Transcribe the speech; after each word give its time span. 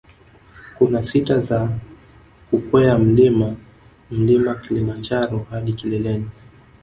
Kuna 0.77 1.03
sita 1.03 1.39
za 1.41 1.69
kukwea 2.49 2.97
mlima 2.97 3.55
mlima 4.11 4.55
kilimanjaro 4.55 5.47
hadi 5.49 5.73
kileleni 5.73 6.29